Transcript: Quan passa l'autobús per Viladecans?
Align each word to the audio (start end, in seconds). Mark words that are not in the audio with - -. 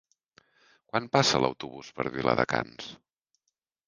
Quan 0.93 1.09
passa 1.15 1.41
l'autobús 1.43 1.91
per 1.99 2.05
Viladecans? 2.15 2.89